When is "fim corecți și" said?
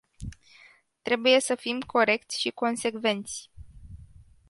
1.55-2.49